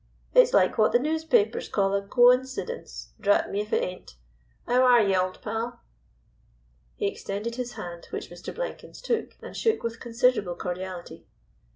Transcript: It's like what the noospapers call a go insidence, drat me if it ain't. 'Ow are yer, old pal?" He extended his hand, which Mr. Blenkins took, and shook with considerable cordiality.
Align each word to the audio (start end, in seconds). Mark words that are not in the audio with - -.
It's 0.33 0.51
like 0.51 0.79
what 0.79 0.93
the 0.93 0.97
noospapers 0.99 1.71
call 1.71 1.93
a 1.93 2.01
go 2.01 2.31
insidence, 2.33 3.13
drat 3.19 3.51
me 3.51 3.61
if 3.61 3.71
it 3.71 3.83
ain't. 3.83 4.15
'Ow 4.67 4.81
are 4.81 5.03
yer, 5.03 5.21
old 5.23 5.39
pal?" 5.43 5.79
He 6.95 7.05
extended 7.05 7.53
his 7.53 7.73
hand, 7.73 8.07
which 8.09 8.31
Mr. 8.31 8.51
Blenkins 8.51 8.99
took, 8.99 9.37
and 9.43 9.55
shook 9.55 9.83
with 9.83 9.99
considerable 9.99 10.55
cordiality. 10.55 11.27